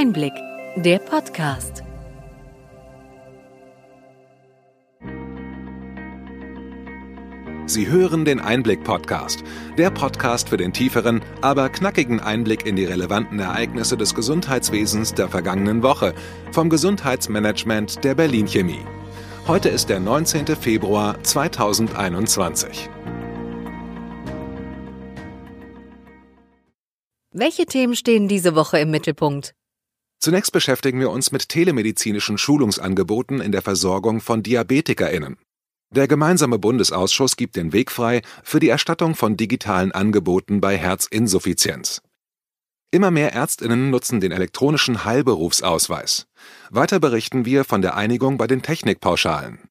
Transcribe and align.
Einblick, 0.00 0.34
der 0.76 1.00
Podcast. 1.00 1.82
Sie 7.66 7.88
hören 7.88 8.24
den 8.24 8.38
Einblick-Podcast, 8.38 9.42
der 9.76 9.90
Podcast 9.90 10.50
für 10.50 10.56
den 10.56 10.72
tieferen, 10.72 11.20
aber 11.40 11.68
knackigen 11.68 12.20
Einblick 12.20 12.64
in 12.64 12.76
die 12.76 12.84
relevanten 12.84 13.40
Ereignisse 13.40 13.96
des 13.96 14.14
Gesundheitswesens 14.14 15.14
der 15.14 15.28
vergangenen 15.28 15.82
Woche 15.82 16.14
vom 16.52 16.70
Gesundheitsmanagement 16.70 18.04
der 18.04 18.14
Berlin 18.14 18.46
Chemie. 18.46 18.84
Heute 19.48 19.68
ist 19.68 19.88
der 19.88 19.98
19. 19.98 20.46
Februar 20.46 21.20
2021. 21.24 22.88
Welche 27.32 27.66
Themen 27.66 27.96
stehen 27.96 28.28
diese 28.28 28.54
Woche 28.54 28.78
im 28.78 28.92
Mittelpunkt? 28.92 29.57
Zunächst 30.20 30.52
beschäftigen 30.52 31.00
wir 31.00 31.10
uns 31.10 31.30
mit 31.30 31.48
telemedizinischen 31.48 32.38
Schulungsangeboten 32.38 33.40
in 33.40 33.52
der 33.52 33.62
Versorgung 33.62 34.20
von 34.20 34.42
DiabetikerInnen. 34.42 35.36
Der 35.94 36.08
gemeinsame 36.08 36.58
Bundesausschuss 36.58 37.36
gibt 37.36 37.56
den 37.56 37.72
Weg 37.72 37.90
frei 37.90 38.22
für 38.42 38.60
die 38.60 38.68
Erstattung 38.68 39.14
von 39.14 39.36
digitalen 39.36 39.92
Angeboten 39.92 40.60
bei 40.60 40.76
Herzinsuffizienz. 40.76 42.02
Immer 42.90 43.10
mehr 43.10 43.32
Ärztinnen 43.32 43.90
nutzen 43.90 44.20
den 44.20 44.32
elektronischen 44.32 45.04
Heilberufsausweis. 45.04 46.26
Weiter 46.70 47.00
berichten 47.00 47.44
wir 47.44 47.64
von 47.64 47.82
der 47.82 47.96
Einigung 47.96 48.38
bei 48.38 48.46
den 48.46 48.62
Technikpauschalen. 48.62 49.68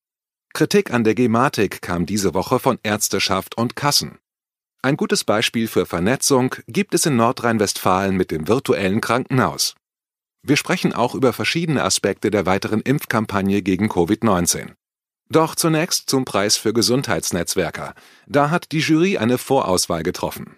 Kritik 0.53 0.91
an 0.91 1.03
der 1.03 1.13
Gematik 1.13 1.81
kam 1.81 2.05
diese 2.05 2.33
Woche 2.33 2.59
von 2.59 2.79
Ärzteschaft 2.83 3.57
und 3.57 3.75
Kassen. 3.75 4.17
Ein 4.81 4.97
gutes 4.97 5.23
Beispiel 5.23 5.67
für 5.67 5.85
Vernetzung 5.85 6.55
gibt 6.67 6.93
es 6.93 7.05
in 7.05 7.15
Nordrhein-Westfalen 7.15 8.15
mit 8.15 8.31
dem 8.31 8.47
virtuellen 8.47 9.01
Krankenhaus. 9.01 9.75
Wir 10.43 10.57
sprechen 10.57 10.93
auch 10.93 11.15
über 11.15 11.33
verschiedene 11.33 11.83
Aspekte 11.83 12.31
der 12.31 12.45
weiteren 12.45 12.81
Impfkampagne 12.81 13.61
gegen 13.61 13.89
Covid-19. 13.89 14.73
Doch 15.29 15.55
zunächst 15.55 16.09
zum 16.09 16.25
Preis 16.25 16.55
für 16.55 16.73
Gesundheitsnetzwerker. 16.73 17.93
Da 18.27 18.49
hat 18.49 18.71
die 18.71 18.79
Jury 18.79 19.17
eine 19.17 19.37
Vorauswahl 19.37 20.03
getroffen. 20.03 20.55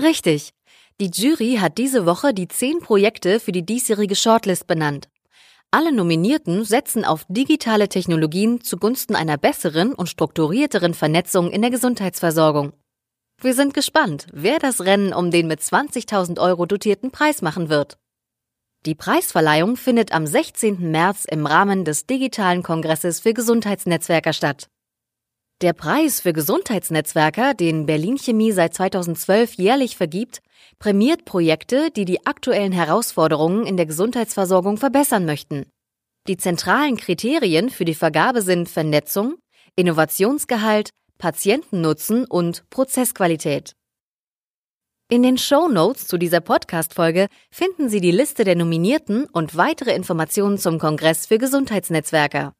Richtig. 0.00 0.54
Die 1.00 1.10
Jury 1.10 1.58
hat 1.60 1.78
diese 1.78 2.06
Woche 2.06 2.32
die 2.32 2.48
zehn 2.48 2.80
Projekte 2.80 3.38
für 3.38 3.52
die 3.52 3.64
diesjährige 3.64 4.16
Shortlist 4.16 4.66
benannt. 4.66 5.08
Alle 5.70 5.92
Nominierten 5.92 6.64
setzen 6.64 7.04
auf 7.04 7.26
digitale 7.28 7.90
Technologien 7.90 8.62
zugunsten 8.62 9.14
einer 9.14 9.36
besseren 9.36 9.92
und 9.92 10.08
strukturierteren 10.08 10.94
Vernetzung 10.94 11.50
in 11.50 11.60
der 11.60 11.70
Gesundheitsversorgung. 11.70 12.72
Wir 13.40 13.54
sind 13.54 13.74
gespannt, 13.74 14.26
wer 14.32 14.58
das 14.58 14.80
Rennen 14.80 15.12
um 15.12 15.30
den 15.30 15.46
mit 15.46 15.60
20.000 15.60 16.40
Euro 16.40 16.64
dotierten 16.64 17.10
Preis 17.10 17.42
machen 17.42 17.68
wird. 17.68 17.98
Die 18.86 18.94
Preisverleihung 18.94 19.76
findet 19.76 20.12
am 20.12 20.26
16. 20.26 20.90
März 20.90 21.24
im 21.28 21.46
Rahmen 21.46 21.84
des 21.84 22.06
Digitalen 22.06 22.62
Kongresses 22.62 23.20
für 23.20 23.34
Gesundheitsnetzwerker 23.34 24.32
statt. 24.32 24.68
Der 25.60 25.72
Preis 25.72 26.20
für 26.20 26.32
Gesundheitsnetzwerker, 26.32 27.54
den 27.54 27.86
Berlin 27.86 28.16
Chemie 28.16 28.52
seit 28.52 28.74
2012 28.74 29.54
jährlich 29.54 29.96
vergibt, 29.96 30.40
prämiert 30.78 31.24
Projekte, 31.24 31.90
die 31.90 32.04
die 32.04 32.24
aktuellen 32.24 32.70
Herausforderungen 32.70 33.66
in 33.66 33.76
der 33.76 33.86
Gesundheitsversorgung 33.86 34.76
verbessern 34.76 35.24
möchten. 35.24 35.66
Die 36.28 36.36
zentralen 36.36 36.96
Kriterien 36.96 37.70
für 37.70 37.84
die 37.84 37.96
Vergabe 37.96 38.42
sind 38.42 38.68
Vernetzung, 38.68 39.38
Innovationsgehalt, 39.74 40.90
Patientennutzen 41.18 42.26
und 42.26 42.62
Prozessqualität. 42.70 43.72
In 45.10 45.22
den 45.22 45.38
Show 45.38 45.68
Notes 45.68 46.06
zu 46.06 46.18
dieser 46.18 46.42
Podcast-Folge 46.42 47.28
finden 47.50 47.88
Sie 47.88 48.02
die 48.02 48.10
Liste 48.10 48.44
der 48.44 48.56
Nominierten 48.56 49.24
und 49.24 49.56
weitere 49.56 49.94
Informationen 49.94 50.58
zum 50.58 50.78
Kongress 50.78 51.24
für 51.24 51.38
Gesundheitsnetzwerker. 51.38 52.52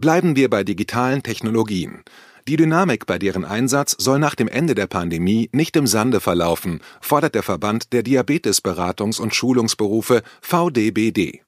Bleiben 0.00 0.34
wir 0.34 0.48
bei 0.48 0.64
digitalen 0.64 1.22
Technologien. 1.22 2.02
Die 2.48 2.56
Dynamik 2.56 3.04
bei 3.04 3.18
deren 3.18 3.44
Einsatz 3.44 3.96
soll 3.98 4.18
nach 4.18 4.34
dem 4.34 4.48
Ende 4.48 4.74
der 4.74 4.86
Pandemie 4.86 5.50
nicht 5.52 5.76
im 5.76 5.86
Sande 5.86 6.20
verlaufen, 6.20 6.80
fordert 7.02 7.34
der 7.34 7.42
Verband 7.42 7.92
der 7.92 8.02
Diabetesberatungs- 8.02 9.20
und 9.20 9.34
Schulungsberufe 9.34 10.22
VDBD. 10.40 11.42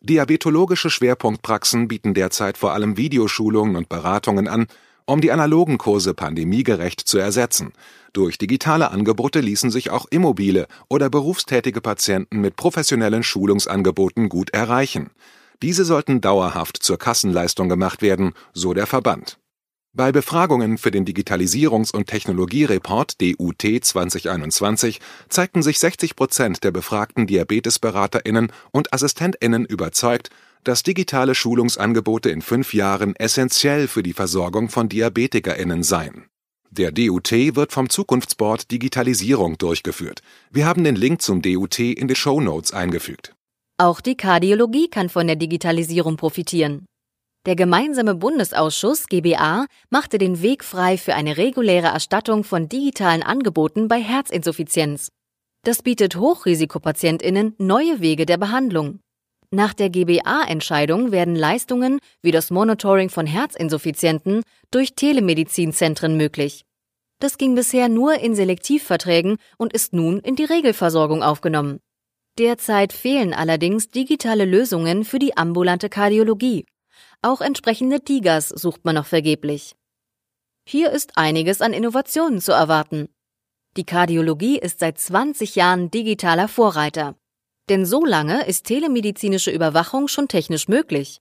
Diabetologische 0.00 0.88
Schwerpunktpraxen 0.88 1.88
bieten 1.88 2.14
derzeit 2.14 2.56
vor 2.56 2.72
allem 2.72 2.96
Videoschulungen 2.96 3.76
und 3.76 3.90
Beratungen 3.90 4.48
an, 4.48 4.68
um 5.04 5.20
die 5.20 5.32
analogen 5.32 5.78
Kurse 5.78 6.14
pandemiegerecht 6.14 7.00
zu 7.00 7.18
ersetzen. 7.18 7.72
Durch 8.12 8.36
digitale 8.36 8.90
Angebote 8.90 9.40
ließen 9.40 9.70
sich 9.70 9.90
auch 9.90 10.04
immobile 10.10 10.66
oder 10.90 11.08
berufstätige 11.08 11.80
Patienten 11.80 12.40
mit 12.40 12.56
professionellen 12.56 13.22
Schulungsangeboten 13.22 14.28
gut 14.28 14.50
erreichen. 14.50 15.10
Diese 15.62 15.84
sollten 15.84 16.20
dauerhaft 16.20 16.82
zur 16.82 16.98
Kassenleistung 16.98 17.70
gemacht 17.70 18.02
werden, 18.02 18.34
so 18.52 18.74
der 18.74 18.86
Verband. 18.86 19.38
Bei 19.94 20.10
Befragungen 20.10 20.78
für 20.78 20.90
den 20.90 21.06
Digitalisierungs- 21.06 21.92
und 21.92 22.06
Technologiereport 22.06 23.20
DUT 23.20 23.62
2021 23.82 25.00
zeigten 25.28 25.62
sich 25.62 25.78
60 25.78 26.16
Prozent 26.16 26.64
der 26.64 26.70
befragten 26.70 27.26
DiabetesberaterInnen 27.26 28.52
und 28.72 28.92
AssistentInnen 28.92 29.64
überzeugt, 29.64 30.30
dass 30.64 30.82
digitale 30.82 31.34
Schulungsangebote 31.34 32.30
in 32.30 32.42
fünf 32.42 32.74
Jahren 32.74 33.16
essentiell 33.16 33.88
für 33.88 34.02
die 34.02 34.14
Versorgung 34.14 34.68
von 34.68 34.88
DiabetikerInnen 34.88 35.82
seien. 35.82 36.24
Der 36.74 36.90
DUT 36.90 37.30
wird 37.30 37.70
vom 37.70 37.90
Zukunftsboard 37.90 38.70
Digitalisierung 38.70 39.58
durchgeführt. 39.58 40.22
Wir 40.50 40.64
haben 40.64 40.84
den 40.84 40.96
Link 40.96 41.20
zum 41.20 41.42
DUT 41.42 41.78
in 41.78 42.08
die 42.08 42.14
Show 42.14 42.40
Notes 42.40 42.72
eingefügt. 42.72 43.34
Auch 43.76 44.00
die 44.00 44.16
Kardiologie 44.16 44.88
kann 44.88 45.10
von 45.10 45.26
der 45.26 45.36
Digitalisierung 45.36 46.16
profitieren. 46.16 46.86
Der 47.44 47.56
gemeinsame 47.56 48.14
Bundesausschuss 48.14 49.06
GBA 49.08 49.66
machte 49.90 50.16
den 50.16 50.40
Weg 50.40 50.64
frei 50.64 50.96
für 50.96 51.14
eine 51.14 51.36
reguläre 51.36 51.88
Erstattung 51.88 52.42
von 52.42 52.70
digitalen 52.70 53.22
Angeboten 53.22 53.86
bei 53.86 54.00
Herzinsuffizienz. 54.00 55.08
Das 55.64 55.82
bietet 55.82 56.16
Hochrisikopatientinnen 56.16 57.54
neue 57.58 58.00
Wege 58.00 58.24
der 58.24 58.38
Behandlung. 58.38 59.00
Nach 59.54 59.74
der 59.74 59.90
GBA-Entscheidung 59.90 61.12
werden 61.12 61.36
Leistungen 61.36 61.98
wie 62.22 62.30
das 62.30 62.50
Monitoring 62.50 63.10
von 63.10 63.26
Herzinsuffizienten 63.26 64.44
durch 64.70 64.94
Telemedizinzentren 64.94 66.16
möglich. 66.16 66.64
Das 67.18 67.36
ging 67.36 67.54
bisher 67.54 67.90
nur 67.90 68.14
in 68.14 68.34
Selektivverträgen 68.34 69.36
und 69.58 69.74
ist 69.74 69.92
nun 69.92 70.20
in 70.20 70.36
die 70.36 70.46
Regelversorgung 70.46 71.22
aufgenommen. 71.22 71.80
Derzeit 72.38 72.94
fehlen 72.94 73.34
allerdings 73.34 73.90
digitale 73.90 74.46
Lösungen 74.46 75.04
für 75.04 75.18
die 75.18 75.36
ambulante 75.36 75.90
Kardiologie. 75.90 76.64
Auch 77.20 77.42
entsprechende 77.42 78.00
Digas 78.00 78.48
sucht 78.48 78.86
man 78.86 78.94
noch 78.94 79.06
vergeblich. 79.06 79.76
Hier 80.66 80.90
ist 80.90 81.18
einiges 81.18 81.60
an 81.60 81.74
Innovationen 81.74 82.40
zu 82.40 82.52
erwarten. 82.52 83.10
Die 83.76 83.84
Kardiologie 83.84 84.58
ist 84.58 84.78
seit 84.78 84.98
20 84.98 85.56
Jahren 85.56 85.90
digitaler 85.90 86.48
Vorreiter. 86.48 87.16
Denn 87.68 87.86
so 87.86 88.04
lange 88.04 88.46
ist 88.46 88.66
telemedizinische 88.66 89.50
Überwachung 89.50 90.08
schon 90.08 90.28
technisch 90.28 90.68
möglich. 90.68 91.20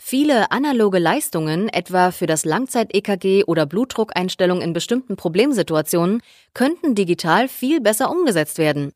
Viele 0.00 0.50
analoge 0.50 0.98
Leistungen, 0.98 1.68
etwa 1.68 2.10
für 2.10 2.26
das 2.26 2.44
Langzeit-EKG 2.44 3.44
oder 3.44 3.66
Blutdruckeinstellung 3.66 4.60
in 4.60 4.72
bestimmten 4.72 5.16
Problemsituationen, 5.16 6.22
könnten 6.54 6.94
digital 6.94 7.48
viel 7.48 7.80
besser 7.80 8.10
umgesetzt 8.10 8.58
werden. 8.58 8.92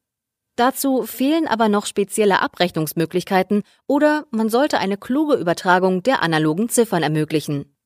Dazu 0.56 1.02
fehlen 1.02 1.46
aber 1.46 1.68
noch 1.68 1.86
spezielle 1.86 2.40
Abrechnungsmöglichkeiten 2.40 3.62
oder 3.86 4.26
man 4.30 4.48
sollte 4.48 4.78
eine 4.78 4.96
kluge 4.96 5.34
Übertragung 5.34 6.02
der 6.02 6.22
analogen 6.22 6.70
Ziffern 6.70 7.02
ermöglichen. 7.02 7.76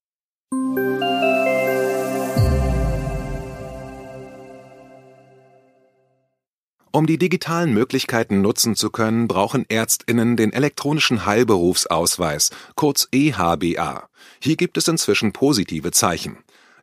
Um 6.93 7.07
die 7.07 7.19
digitalen 7.19 7.73
Möglichkeiten 7.73 8.41
nutzen 8.41 8.75
zu 8.75 8.91
können, 8.91 9.29
brauchen 9.29 9.65
Ärztinnen 9.69 10.37
den 10.37 10.53
elektronischen 10.53 11.25
Heilberufsausweis, 11.25 12.51
kurz 12.75 13.07
EHBA. 13.13 14.09
Hier 14.41 14.57
gibt 14.57 14.77
es 14.77 14.89
inzwischen 14.89 15.33
positive 15.33 15.93
Zeichen. 15.93 16.39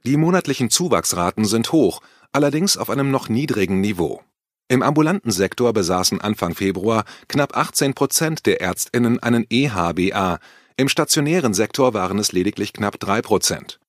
Die 0.06 0.15
monatlichen 0.15 0.69
Zuwachsraten 0.69 1.44
sind 1.44 1.74
hoch, 1.74 2.01
allerdings 2.31 2.77
auf 2.77 2.89
einem 2.89 3.12
noch 3.12 3.27
niedrigen 3.27 3.81
Niveau. 3.81 4.21
Im 4.69 4.81
ambulanten 4.81 5.31
Sektor 5.31 5.74
besaßen 5.74 6.21
Anfang 6.21 6.56
Februar 6.56 7.04
knapp 7.27 7.57
18 7.57 7.94
Prozent 7.94 8.45
der 8.45 8.62
Ärztinnen 8.62 9.21
einen 9.21 9.45
EHBA, 9.50 10.39
im 10.77 10.88
stationären 10.88 11.54
Sektor 11.54 11.94
waren 11.94 12.19
es 12.19 12.31
lediglich 12.31 12.71
knapp 12.71 13.00
drei 13.00 13.21
Prozent. 13.21 13.80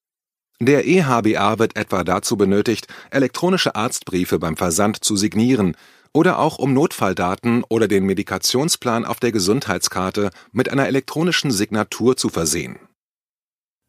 Der 0.61 0.89
EHBA 0.89 1.61
wird 1.61 1.77
etwa 1.77 2.03
dazu 2.03 2.37
benötigt, 2.37 2.89
elektronische 3.11 3.77
Arztbriefe 3.77 4.41
beim 4.41 4.57
Versand 4.57 5.05
zu 5.05 5.15
signieren, 5.15 5.77
oder 6.19 6.41
auch 6.41 6.59
um 6.59 6.75
Notfalldaten 6.75 7.63
oder 7.69 7.87
den 7.87 8.03
Medikationsplan 8.03 9.05
auf 9.05 9.21
der 9.21 9.31
Gesundheitskarte 9.31 10.31
mit 10.51 10.69
einer 10.69 10.89
elektronischen 10.89 11.53
Signatur 11.53 12.17
zu 12.17 12.29
versehen. 12.29 12.81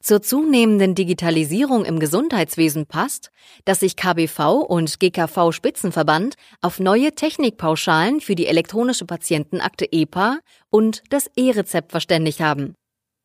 Zur 0.04 0.22
zunehmenden 0.22 0.94
Digitalisierung 0.94 1.86
im 1.86 2.00
Gesundheitswesen 2.00 2.86
passt, 2.86 3.31
dass 3.66 3.80
sich 3.80 3.96
KBV 3.96 4.62
und 4.62 5.00
GKV 5.00 5.52
Spitzenverband 5.52 6.36
auf 6.62 6.80
neue 6.80 7.16
Technikpauschalen 7.16 8.22
für 8.22 8.36
die 8.36 8.46
elektronische 8.46 9.06
Patientenakte 9.06 9.92
EPA 9.92 10.38
und 10.70 11.02
das 11.10 11.31
E-Rezept 11.36 11.90
verständigt 11.90 12.42
haben. 12.42 12.76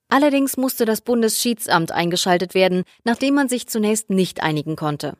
Allerdings 0.08 0.56
musste 0.56 0.86
das 0.86 1.02
Bundesschiedssamt 1.02 1.92
eingeschaltet 1.92 2.54
werden, 2.54 2.84
nachdem 3.04 3.34
man 3.34 3.50
sich 3.50 3.66
zunächst 3.66 4.08
nicht 4.08 4.42
einigen 4.42 4.76
konnte. 4.76 5.18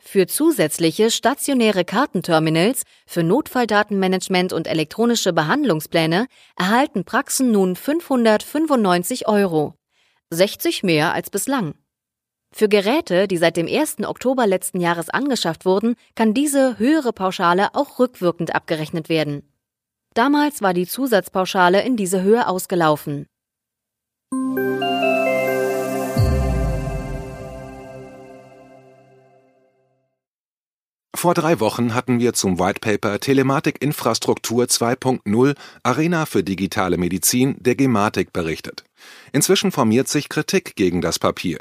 Für 0.00 0.26
zusätzliche 0.26 1.10
stationäre 1.10 1.84
Kartenterminals 1.84 2.82
für 3.06 3.22
Notfalldatenmanagement 3.22 4.52
und 4.52 4.66
elektronische 4.66 5.32
Behandlungspläne 5.32 6.26
erhalten 6.56 7.04
Praxen 7.04 7.50
nun 7.50 7.76
595 7.76 9.28
Euro. 9.28 9.74
60 10.30 10.82
mehr 10.82 11.12
als 11.12 11.30
bislang. 11.30 11.74
Für 12.50 12.68
Geräte, 12.68 13.28
die 13.28 13.36
seit 13.36 13.56
dem 13.56 13.66
1. 13.66 14.04
Oktober 14.04 14.46
letzten 14.46 14.80
Jahres 14.80 15.10
angeschafft 15.10 15.66
wurden, 15.66 15.96
kann 16.14 16.32
diese 16.32 16.78
höhere 16.78 17.12
Pauschale 17.12 17.74
auch 17.74 17.98
rückwirkend 17.98 18.54
abgerechnet 18.54 19.08
werden. 19.08 19.42
Damals 20.14 20.62
war 20.62 20.72
die 20.72 20.86
Zusatzpauschale 20.86 21.82
in 21.82 21.96
diese 21.96 22.22
Höhe 22.22 22.46
ausgelaufen. 22.46 23.26
Vor 31.18 31.34
drei 31.34 31.58
Wochen 31.58 31.94
hatten 31.94 32.20
wir 32.20 32.32
zum 32.32 32.60
White 32.60 32.78
Paper 32.78 33.18
Telematik 33.18 33.82
Infrastruktur 33.82 34.66
2.0 34.66 35.56
Arena 35.82 36.26
für 36.26 36.44
digitale 36.44 36.96
Medizin 36.96 37.56
der 37.58 37.74
Gematik 37.74 38.32
berichtet. 38.32 38.84
Inzwischen 39.32 39.72
formiert 39.72 40.06
sich 40.06 40.28
Kritik 40.28 40.76
gegen 40.76 41.00
das 41.00 41.18
Papier. 41.18 41.58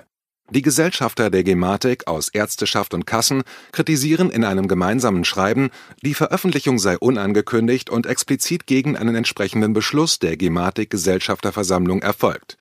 Die 0.52 0.62
Gesellschafter 0.62 1.32
der 1.32 1.44
Gematik 1.44 2.06
aus 2.06 2.30
Ärzteschaft 2.30 2.94
und 2.94 3.08
Kassen 3.08 3.42
kritisieren 3.72 4.30
in 4.30 4.44
einem 4.44 4.68
gemeinsamen 4.68 5.26
Schreiben, 5.26 5.72
die 6.04 6.14
Veröffentlichung 6.14 6.78
sei 6.78 6.96
unangekündigt 6.96 7.90
und 7.90 8.06
explizit 8.06 8.68
gegen 8.68 8.96
einen 8.96 9.16
entsprechenden 9.16 9.74
Beschluss 9.74 10.20
der 10.20 10.38
Gematik 10.38 10.92
Gesellschafterversammlung 10.92 12.04
erfolgt. 12.04 12.60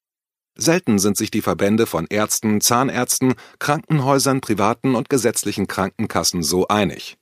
Selten 0.57 0.99
sind 0.99 1.17
sich 1.17 1.31
die 1.31 1.43
Verbände 1.43 1.87
von 1.87 2.07
Ärzten, 2.09 2.61
Zahnärzten, 2.61 3.35
Krankenhäusern, 3.59 4.41
privaten 4.41 4.95
und 4.95 5.11
gesetzlichen 5.11 5.67
Krankenkassen 5.67 6.43
so 6.43 6.69
einig. 6.69 7.19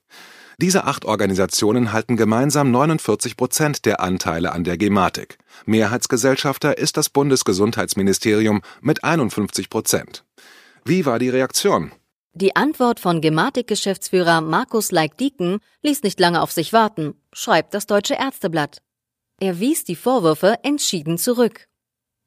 Diese 0.58 0.84
acht 0.84 1.04
Organisationen 1.04 1.92
halten 1.92 2.16
gemeinsam 2.16 2.70
49 2.70 3.36
Prozent 3.36 3.84
der 3.86 4.00
Anteile 4.00 4.52
an 4.52 4.62
der 4.62 4.78
Gematik. 4.78 5.38
Mehrheitsgesellschafter 5.66 6.78
ist 6.78 6.96
das 6.96 7.10
Bundesgesundheitsministerium 7.10 8.62
mit 8.80 9.02
51 9.02 9.68
Prozent. 9.68 10.24
Wie 10.84 11.06
war 11.06 11.18
die 11.18 11.30
Reaktion? 11.30 11.90
Die 12.34 12.54
Antwort 12.56 13.00
von 13.00 13.20
Gematik-Geschäftsführer 13.20 14.40
Markus 14.40 14.92
Leik-Dieken 14.92 15.58
ließ 15.82 16.02
nicht 16.02 16.20
lange 16.20 16.42
auf 16.42 16.52
sich 16.52 16.72
warten, 16.72 17.14
schreibt 17.32 17.74
das 17.74 17.86
Deutsche 17.86 18.14
Ärzteblatt. 18.14 18.78
Er 19.40 19.58
wies 19.58 19.84
die 19.84 19.96
Vorwürfe 19.96 20.58
entschieden 20.62 21.18
zurück. 21.18 21.66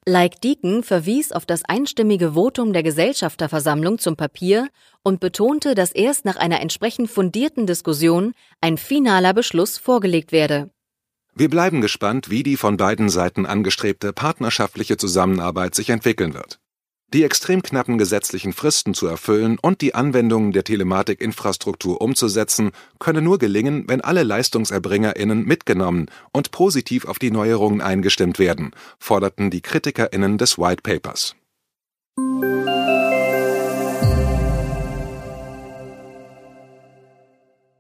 Like 0.10 0.40
Deacon 0.40 0.84
verwies 0.84 1.34
auf 1.34 1.46
das 1.46 1.66
einstimmige 1.66 2.34
Votum 2.34 2.72
der 2.72 2.82
Gesellschafterversammlung 2.82 4.00
zum 4.00 4.16
Papier 4.16 4.70
und 5.04 5.20
betonte, 5.20 5.76
dass 5.76 5.92
erst 5.92 6.24
nach 6.24 6.38
einer 6.38 6.62
entsprechend 6.62 7.12
fundierten 7.12 7.68
Diskussion 7.68 8.32
ein 8.62 8.78
finaler 8.78 9.34
Beschluss 9.34 9.78
vorgelegt 9.78 10.32
werde. 10.32 10.70
Wir 11.36 11.50
bleiben 11.50 11.82
gespannt, 11.82 12.30
wie 12.30 12.42
die 12.42 12.56
von 12.56 12.78
beiden 12.78 13.10
Seiten 13.10 13.46
angestrebte 13.46 14.14
partnerschaftliche 14.14 14.96
Zusammenarbeit 14.96 15.76
sich 15.76 15.90
entwickeln 15.90 16.34
wird. 16.34 16.62
Die 17.14 17.24
extrem 17.24 17.62
knappen 17.62 17.98
gesetzlichen 17.98 18.52
Fristen 18.52 18.94
zu 18.94 19.08
erfüllen 19.08 19.58
und 19.62 19.80
die 19.80 19.96
Anwendungen 19.96 20.52
der 20.52 20.66
Telematikinfrastruktur 20.66 22.02
umzusetzen, 22.02 22.72
könne 23.00 23.22
nur 23.22 23.38
gelingen, 23.38 23.86
wenn 23.88 24.02
alle 24.02 24.24
LeistungserbringerInnen 24.24 25.46
mitgenommen 25.46 26.08
und 26.34 26.52
positiv 26.52 27.06
auf 27.06 27.18
die 27.18 27.32
Neuerungen 27.32 27.80
eingestimmt 27.80 28.40
werden, 28.40 28.72
forderten 29.00 29.50
die 29.50 29.62
KritikerInnen 29.62 30.38
des 30.38 30.58
White 30.58 30.82
Papers. 30.84 31.36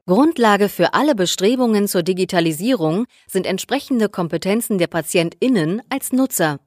Grundlage 0.05 0.69
für 0.69 0.93
alle 0.93 1.15
Bestrebungen 1.15 1.89
zur 1.89 2.01
Digitalisierung 2.01 3.07
sind 3.27 3.45
entsprechende 3.45 4.07
Kompetenzen 4.07 4.77
der 4.77 4.87
PatientInnen 4.87 5.81
als 5.89 6.13
Nutzer. 6.13 6.61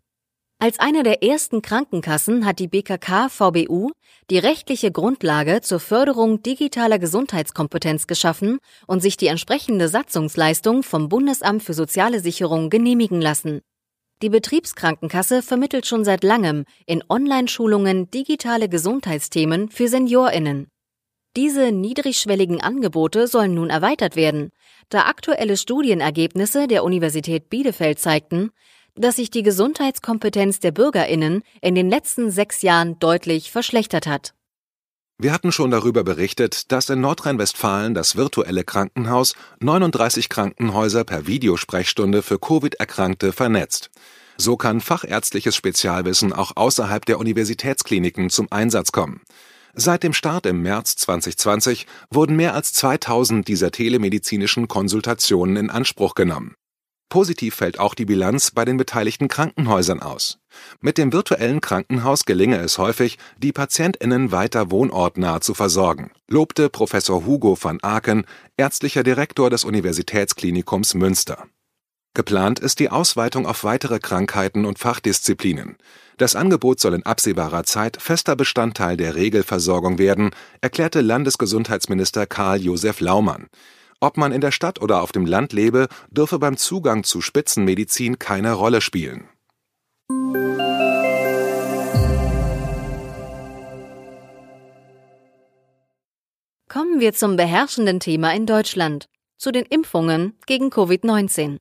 Als 0.62 0.78
eine 0.78 1.02
der 1.02 1.22
ersten 1.22 1.62
Krankenkassen 1.62 2.44
hat 2.44 2.58
die 2.58 2.68
BKK 2.68 3.30
VBU 3.30 3.92
die 4.28 4.36
rechtliche 4.36 4.92
Grundlage 4.92 5.62
zur 5.62 5.80
Förderung 5.80 6.42
digitaler 6.42 6.98
Gesundheitskompetenz 6.98 8.06
geschaffen 8.06 8.58
und 8.86 9.00
sich 9.00 9.16
die 9.16 9.28
entsprechende 9.28 9.88
Satzungsleistung 9.88 10.82
vom 10.82 11.08
Bundesamt 11.08 11.62
für 11.62 11.72
Soziale 11.72 12.20
Sicherung 12.20 12.68
genehmigen 12.68 13.22
lassen. 13.22 13.62
Die 14.20 14.28
Betriebskrankenkasse 14.28 15.40
vermittelt 15.40 15.86
schon 15.86 16.04
seit 16.04 16.24
langem 16.24 16.66
in 16.84 17.02
Online-Schulungen 17.08 18.10
digitale 18.10 18.68
Gesundheitsthemen 18.68 19.70
für 19.70 19.88
Seniorinnen. 19.88 20.68
Diese 21.38 21.72
niedrigschwelligen 21.72 22.60
Angebote 22.60 23.28
sollen 23.28 23.54
nun 23.54 23.70
erweitert 23.70 24.14
werden, 24.14 24.50
da 24.90 25.06
aktuelle 25.06 25.56
Studienergebnisse 25.56 26.66
der 26.66 26.84
Universität 26.84 27.48
Bielefeld 27.48 27.98
zeigten, 27.98 28.50
dass 29.00 29.16
sich 29.16 29.30
die 29.30 29.42
Gesundheitskompetenz 29.42 30.60
der 30.60 30.72
Bürgerinnen 30.72 31.42
in 31.60 31.74
den 31.74 31.88
letzten 31.88 32.30
sechs 32.30 32.62
Jahren 32.62 32.98
deutlich 32.98 33.50
verschlechtert 33.50 34.06
hat. 34.06 34.34
Wir 35.18 35.34
hatten 35.34 35.52
schon 35.52 35.70
darüber 35.70 36.02
berichtet, 36.02 36.72
dass 36.72 36.88
in 36.88 37.02
Nordrhein-Westfalen 37.02 37.92
das 37.92 38.16
virtuelle 38.16 38.64
Krankenhaus 38.64 39.34
39 39.60 40.30
Krankenhäuser 40.30 41.04
per 41.04 41.26
Videosprechstunde 41.26 42.22
für 42.22 42.38
Covid-Erkrankte 42.38 43.32
vernetzt. 43.32 43.90
So 44.38 44.56
kann 44.56 44.80
fachärztliches 44.80 45.54
Spezialwissen 45.54 46.32
auch 46.32 46.52
außerhalb 46.56 47.04
der 47.04 47.18
Universitätskliniken 47.18 48.30
zum 48.30 48.48
Einsatz 48.50 48.92
kommen. 48.92 49.20
Seit 49.74 50.02
dem 50.02 50.14
Start 50.14 50.46
im 50.46 50.62
März 50.62 50.96
2020 50.96 51.86
wurden 52.10 52.36
mehr 52.36 52.54
als 52.54 52.72
2000 52.72 53.46
dieser 53.46 53.70
telemedizinischen 53.70 54.68
Konsultationen 54.68 55.56
in 55.56 55.70
Anspruch 55.70 56.14
genommen. 56.14 56.54
Positiv 57.10 57.56
fällt 57.56 57.80
auch 57.80 57.94
die 57.94 58.04
Bilanz 58.06 58.52
bei 58.52 58.64
den 58.64 58.76
beteiligten 58.76 59.26
Krankenhäusern 59.26 60.00
aus. 60.00 60.38
Mit 60.80 60.96
dem 60.96 61.12
virtuellen 61.12 61.60
Krankenhaus 61.60 62.24
gelinge 62.24 62.58
es 62.58 62.78
häufig, 62.78 63.18
die 63.36 63.52
PatientInnen 63.52 64.30
weiter 64.30 64.70
wohnortnah 64.70 65.40
zu 65.40 65.52
versorgen, 65.52 66.12
lobte 66.28 66.70
Professor 66.70 67.26
Hugo 67.26 67.58
van 67.60 67.80
Aken, 67.82 68.24
ärztlicher 68.56 69.02
Direktor 69.02 69.50
des 69.50 69.64
Universitätsklinikums 69.64 70.94
Münster. 70.94 71.48
Geplant 72.14 72.60
ist 72.60 72.78
die 72.78 72.90
Ausweitung 72.90 73.44
auf 73.44 73.64
weitere 73.64 73.98
Krankheiten 73.98 74.64
und 74.64 74.78
Fachdisziplinen. 74.78 75.76
Das 76.16 76.36
Angebot 76.36 76.78
soll 76.78 76.94
in 76.94 77.04
absehbarer 77.04 77.64
Zeit 77.64 78.00
fester 78.00 78.36
Bestandteil 78.36 78.96
der 78.96 79.16
Regelversorgung 79.16 79.98
werden, 79.98 80.30
erklärte 80.60 81.00
Landesgesundheitsminister 81.00 82.26
Karl 82.26 82.60
Josef 82.60 83.00
Laumann. 83.00 83.48
Ob 84.02 84.16
man 84.16 84.32
in 84.32 84.40
der 84.40 84.50
Stadt 84.50 84.80
oder 84.80 85.02
auf 85.02 85.12
dem 85.12 85.26
Land 85.26 85.52
lebe, 85.52 85.86
dürfe 86.10 86.38
beim 86.38 86.56
Zugang 86.56 87.04
zu 87.04 87.20
Spitzenmedizin 87.20 88.18
keine 88.18 88.54
Rolle 88.54 88.80
spielen. 88.80 89.28
Kommen 96.68 97.00
wir 97.00 97.12
zum 97.12 97.36
beherrschenden 97.36 98.00
Thema 98.00 98.32
in 98.32 98.46
Deutschland, 98.46 99.06
zu 99.36 99.52
den 99.52 99.66
Impfungen 99.66 100.38
gegen 100.46 100.70
Covid-19. 100.70 101.58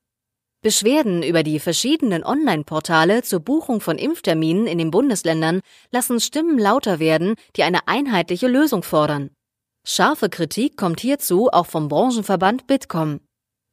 Beschwerden 0.61 1.23
über 1.23 1.43
die 1.43 1.59
verschiedenen 1.59 2.23
Online-Portale 2.23 3.23
zur 3.23 3.39
Buchung 3.39 3.81
von 3.81 3.97
Impfterminen 3.97 4.67
in 4.67 4.77
den 4.77 4.91
Bundesländern 4.91 5.61
lassen 5.91 6.19
Stimmen 6.21 6.57
lauter 6.57 6.99
werden, 6.99 7.35
die 7.55 7.63
eine 7.63 7.87
einheitliche 7.87 8.47
Lösung 8.47 8.83
fordern. 8.83 9.31
Scharfe 9.91 10.29
Kritik 10.29 10.77
kommt 10.77 10.99
hierzu 10.99 11.49
auch 11.51 11.65
vom 11.65 11.87
Branchenverband 11.87 12.67
Bitkom. 12.67 13.21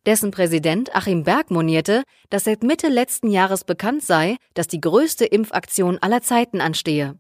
Dessen 0.07 0.31
Präsident 0.31 0.97
Achim 0.97 1.25
Berg 1.25 1.51
monierte, 1.51 2.05
dass 2.31 2.45
seit 2.45 2.63
Mitte 2.63 2.89
letzten 2.89 3.29
Jahres 3.29 3.65
bekannt 3.65 4.03
sei, 4.03 4.39
dass 4.55 4.67
die 4.67 4.81
größte 4.81 5.27
Impfaktion 5.27 5.99
aller 5.99 6.23
Zeiten 6.23 6.63
anstehe. 6.63 7.19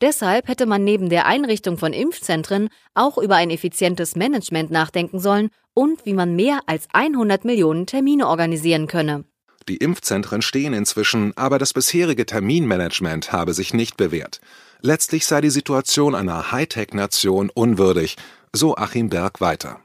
Deshalb 0.00 0.46
hätte 0.46 0.66
man 0.66 0.84
neben 0.84 1.08
der 1.08 1.26
Einrichtung 1.26 1.76
von 1.76 1.92
Impfzentren 1.92 2.68
auch 2.94 3.18
über 3.18 3.34
ein 3.34 3.50
effizientes 3.50 4.14
Management 4.14 4.70
nachdenken 4.70 5.18
sollen 5.18 5.50
und 5.74 6.06
wie 6.06 6.14
man 6.14 6.36
mehr 6.36 6.60
als 6.66 6.86
100 6.92 7.44
Millionen 7.44 7.86
Termine 7.86 8.28
organisieren 8.28 8.86
könne. 8.86 9.24
Die 9.68 9.78
Impfzentren 9.78 10.42
stehen 10.42 10.72
inzwischen, 10.72 11.36
aber 11.36 11.58
das 11.58 11.72
bisherige 11.72 12.24
Terminmanagement 12.24 13.32
habe 13.32 13.52
sich 13.52 13.74
nicht 13.74 13.96
bewährt. 13.96 14.40
Letztlich 14.80 15.26
sei 15.26 15.40
die 15.40 15.50
Situation 15.50 16.14
einer 16.14 16.52
Hightech-Nation 16.52 17.50
unwürdig, 17.52 18.16
so 18.56 18.76
Achim 18.76 19.10
Berg 19.10 19.40
weiter. 19.40 19.80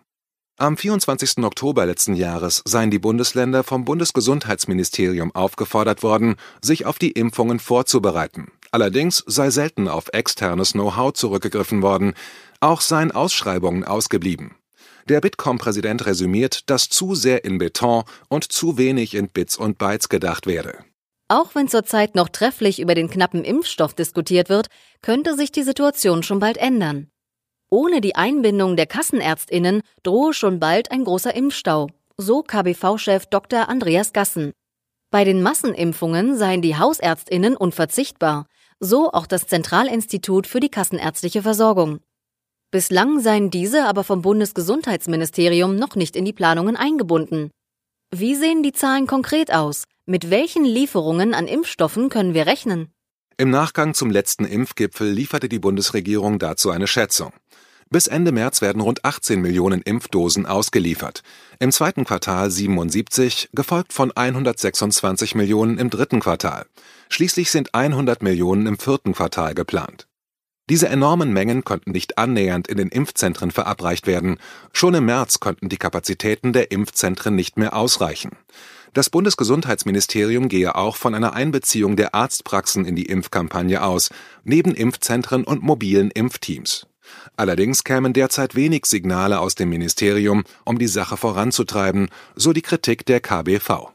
Am 0.58 0.78
24. 0.78 1.40
Oktober 1.40 1.86
letzten 1.86 2.14
Jahres 2.16 2.62
seien 2.66 2.92
die 2.92 3.00
Bundesländer 3.00 3.64
vom 3.64 3.84
Bundesgesundheitsministerium 3.84 5.34
aufgefordert 5.34 6.04
worden, 6.04 6.36
sich 6.62 6.86
auf 6.86 7.00
die 7.00 7.12
Impfungen 7.12 7.60
vorzubereiten. 7.60 8.52
Allerdings 8.72 9.24
sei 9.28 9.50
selten 9.50 9.88
auf 9.88 10.10
externes 10.14 10.74
Know-how 10.74 11.14
zurückgegriffen 11.14 11.82
worden, 11.82 12.14
auch 12.60 12.82
seien 12.82 13.12
Ausschreibungen 13.12 13.84
ausgeblieben. 13.84 14.56
Der 15.10 15.20
Bitkom-Präsident 15.20 16.06
resümiert, 16.06 16.70
dass 16.70 16.90
zu 16.90 17.16
sehr 17.16 17.44
in 17.44 17.58
Beton 17.58 18.04
und 18.30 18.52
zu 18.52 18.78
wenig 18.78 19.16
in 19.16 19.30
Bits 19.30 19.58
und 19.58 19.78
Bytes 19.78 20.10
gedacht 20.10 20.46
werde. 20.48 20.86
Auch 21.28 21.56
wenn 21.56 21.68
zurzeit 21.68 22.16
noch 22.16 22.30
trefflich 22.30 22.80
über 22.80 22.94
den 22.94 23.10
knappen 23.10 23.44
Impfstoff 23.44 23.94
diskutiert 23.94 24.50
wird, 24.50 24.68
könnte 25.02 25.36
sich 25.36 25.52
die 25.52 25.64
Situation 25.64 26.24
schon 26.24 26.40
bald 26.40 26.58
ändern. 26.58 27.11
Ohne 27.74 28.02
die 28.02 28.16
Einbindung 28.16 28.76
der 28.76 28.86
Kassenärztinnen 28.86 29.82
drohe 30.04 30.34
schon 30.34 30.60
bald 30.60 30.92
ein 30.92 31.06
großer 31.06 31.34
Impfstau, 31.34 31.88
so 32.18 32.44
KBV-Chef 32.44 33.28
Dr. 33.28 33.70
Andreas 33.70 34.12
Gassen. 34.12 34.52
Bei 35.10 35.24
den 35.24 35.42
Massenimpfungen 35.42 36.38
seien 36.38 36.62
die 36.62 36.78
Hausärztinnen 36.78 37.56
unverzichtbar, 37.56 38.48
so 38.82 39.14
auch 39.14 39.26
das 39.26 39.48
Zentralinstitut 39.48 40.48
für 40.48 40.60
die 40.60 40.70
kassenärztliche 40.70 41.44
Versorgung. 41.44 42.02
Bislang 42.72 43.22
seien 43.22 43.52
diese 43.52 43.86
aber 43.86 44.04
vom 44.04 44.22
Bundesgesundheitsministerium 44.22 45.78
noch 45.78 45.96
nicht 45.96 46.18
in 46.18 46.26
die 46.26 46.34
Planungen 46.34 46.76
eingebunden. 46.76 47.52
Wie 48.14 48.36
sehen 48.36 48.64
die 48.64 48.74
Zahlen 48.74 49.08
konkret 49.08 49.54
aus? 49.54 49.86
Mit 50.06 50.30
welchen 50.30 50.66
Lieferungen 50.66 51.34
an 51.34 51.48
Impfstoffen 51.48 52.10
können 52.10 52.34
wir 52.34 52.48
rechnen? 52.48 52.92
Im 53.38 53.50
Nachgang 53.50 53.94
zum 53.94 54.12
letzten 54.12 54.46
Impfgipfel 54.46 55.10
lieferte 55.10 55.50
die 55.50 55.60
Bundesregierung 55.60 56.40
dazu 56.40 56.70
eine 56.70 56.88
Schätzung. 56.88 57.34
Bis 57.90 58.08
Ende 58.08 58.32
März 58.32 58.62
werden 58.62 58.82
rund 58.82 59.04
18 59.04 59.42
Millionen 59.42 59.82
Impfdosen 59.82 60.46
ausgeliefert. 60.46 61.24
Im 61.60 61.74
zweiten 61.74 62.06
Quartal 62.06 62.50
77, 62.50 63.50
gefolgt 63.54 63.92
von 63.92 64.12
126 64.12 65.36
Millionen 65.36 65.78
im 65.78 65.90
dritten 65.90 66.22
Quartal. 66.22 66.66
Schließlich 67.10 67.52
sind 67.52 67.76
100 67.76 68.24
Millionen 68.24 68.66
im 68.66 68.80
vierten 68.80 69.14
Quartal 69.14 69.56
geplant. 69.56 70.08
Diese 70.70 70.88
enormen 70.88 71.34
Mengen 71.34 71.66
konnten 71.66 71.92
nicht 71.92 72.18
annähernd 72.18 72.70
in 72.70 72.78
den 72.78 72.88
Impfzentren 72.88 73.52
verabreicht 73.52 74.08
werden. 74.08 74.38
Schon 74.72 74.94
im 74.94 75.04
März 75.06 75.42
konnten 75.42 75.68
die 75.68 75.76
Kapazitäten 75.76 76.54
der 76.54 76.72
Impfzentren 76.72 77.36
nicht 77.36 77.58
mehr 77.58 77.76
ausreichen. 77.76 78.38
Das 78.94 79.10
Bundesgesundheitsministerium 79.10 80.50
gehe 80.50 80.76
auch 80.76 80.98
von 80.98 81.16
einer 81.16 81.34
Einbeziehung 81.34 81.96
der 81.96 82.14
Arztpraxen 82.14 82.84
in 82.84 82.98
die 82.98 83.06
Impfkampagne 83.06 83.84
aus, 83.84 84.10
neben 84.44 84.76
Impfzentren 84.76 85.46
und 85.46 85.64
mobilen 85.64 86.12
Impfteams. 86.12 86.88
Allerdings 87.38 87.86
kämen 87.86 88.12
derzeit 88.12 88.54
wenig 88.56 88.86
Signale 88.86 89.40
aus 89.40 89.56
dem 89.56 89.70
Ministerium, 89.70 90.44
um 90.66 90.78
die 90.78 90.88
Sache 90.88 91.16
voranzutreiben, 91.16 92.10
so 92.36 92.52
die 92.52 92.62
Kritik 92.62 93.06
der 93.06 93.22
KBV. 93.22 93.92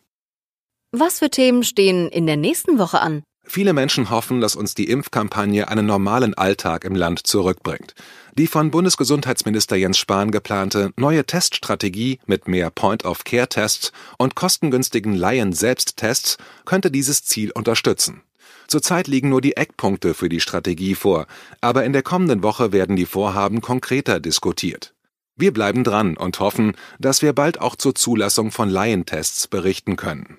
Was 0.93 1.19
für 1.19 1.29
Themen 1.29 1.63
stehen 1.63 2.09
in 2.09 2.27
der 2.27 2.39
nächsten 2.39 2.79
Woche 2.79 3.01
an? 3.01 3.23
Viele 3.49 3.73
Menschen 3.73 4.11
hoffen, 4.11 4.41
dass 4.41 4.57
uns 4.57 4.75
die 4.75 4.89
Impfkampagne 4.89 5.69
einen 5.69 5.87
normalen 5.87 6.35
Alltag 6.35 6.85
im 6.85 6.95
Land 6.95 7.27
zurückbringt. 7.27 7.95
Die 8.37 8.49
von 8.49 8.71
Bundesgesundheitsminister 8.71 9.77
Jens 9.77 9.99
Spahn 9.99 10.31
geplante 10.31 10.93
neue 10.97 11.25
Teststrategie 11.25 12.19
mit 12.27 12.49
mehr 12.49 12.71
Point-of-Care-Tests 12.71 13.93
und 14.19 14.35
kostengünstigen 14.35 15.15
Laien-Selbsttests 15.15 16.39
könnte 16.65 16.91
dieses 16.91 17.25
Ziel 17.25 17.53
unterstützen. 17.53 18.23
Zurzeit 18.67 19.07
liegen 19.07 19.29
nur 19.29 19.41
die 19.41 19.57
Eckpunkte 19.57 20.15
für 20.15 20.29
die 20.29 20.41
Strategie 20.41 20.97
vor, 20.97 21.27
aber 21.61 21.85
in 21.85 21.93
der 21.93 22.03
kommenden 22.03 22.43
Woche 22.43 22.73
werden 22.73 22.97
die 22.97 23.07
Vorhaben 23.07 23.61
konkreter 23.61 24.19
diskutiert. 24.19 24.93
Wir 25.37 25.53
bleiben 25.53 25.85
dran 25.85 26.17
und 26.17 26.41
hoffen, 26.41 26.73
dass 26.99 27.23
wir 27.23 27.33
bald 27.33 27.61
auch 27.61 27.77
zur 27.77 27.95
Zulassung 27.95 28.51
von 28.51 28.69
Laientests 28.69 29.47
berichten 29.47 29.97
können. 29.97 30.39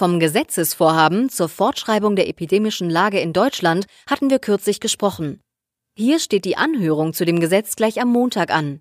Vom 0.00 0.18
Gesetzesvorhaben 0.18 1.28
zur 1.28 1.50
Fortschreibung 1.50 2.16
der 2.16 2.26
epidemischen 2.26 2.88
Lage 2.88 3.20
in 3.20 3.34
Deutschland 3.34 3.84
hatten 4.08 4.30
wir 4.30 4.38
kürzlich 4.38 4.80
gesprochen. 4.80 5.42
Hier 5.94 6.18
steht 6.20 6.46
die 6.46 6.56
Anhörung 6.56 7.12
zu 7.12 7.26
dem 7.26 7.38
Gesetz 7.38 7.76
gleich 7.76 8.00
am 8.00 8.08
Montag 8.08 8.50
an. 8.50 8.80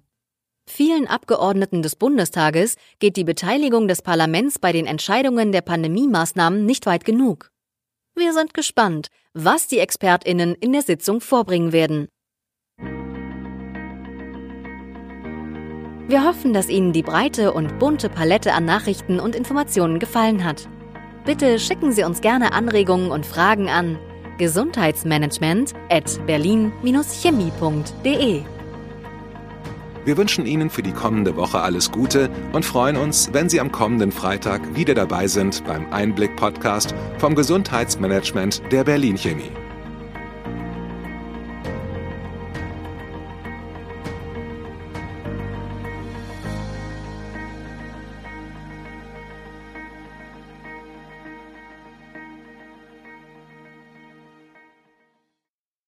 Vielen 0.66 1.08
Abgeordneten 1.08 1.82
des 1.82 1.98
Bundestages 1.98 2.78
geht 3.00 3.18
die 3.18 3.26
Beteiligung 3.26 3.90
des 3.90 4.02
Parlaments 4.02 4.60
bei 4.60 4.72
den 4.72 4.86
Entscheidungen 4.86 5.52
der 5.52 5.60
Pandemiemaßnahmen 5.60 6.66
nicht 6.66 6.86
weit 6.86 7.04
genug. 7.04 7.52
Wir 8.16 8.32
sind 8.32 8.54
gespannt, 8.54 9.10
was 9.34 9.68
die 9.68 9.80
Expertinnen 9.80 10.56
in 10.56 10.72
der 10.72 10.84
Sitzung 10.84 11.20
vorbringen 11.20 11.74
werden. 11.74 12.08
Wir 16.08 16.24
hoffen, 16.24 16.54
dass 16.54 16.70
Ihnen 16.70 16.94
die 16.94 17.04
breite 17.04 17.52
und 17.52 17.78
bunte 17.78 18.08
Palette 18.08 18.54
an 18.54 18.64
Nachrichten 18.64 19.20
und 19.20 19.36
Informationen 19.36 20.00
gefallen 20.00 20.46
hat. 20.46 20.70
Bitte 21.26 21.60
schicken 21.60 21.92
Sie 21.92 22.04
uns 22.04 22.22
gerne 22.22 22.54
Anregungen 22.54 23.12
und 23.12 23.26
Fragen 23.26 23.68
an 23.70 23.98
gesundheitsmanagement 24.38 25.74
berlin-chemie.de. 26.26 28.42
Wir 30.06 30.18
wünschen 30.18 30.46
Ihnen 30.46 30.70
für 30.70 30.82
die 30.82 30.94
kommende 30.94 31.36
Woche 31.36 31.60
alles 31.60 31.92
Gute 31.92 32.30
und 32.54 32.66
freuen 32.66 32.96
uns, 32.96 33.32
wenn 33.34 33.50
Sie 33.50 33.60
am 33.60 33.72
kommenden 33.72 34.12
Freitag 34.12 34.76
wieder 34.76 34.96
dabei 34.96 35.28
sind 35.28 35.64
beim 35.66 35.92
Einblick-Podcast 35.92 36.96
vom 37.18 37.36
Gesundheitsmanagement 37.36 38.62
der 38.72 38.86
Berlin 38.86 39.18
Chemie. 39.18 39.52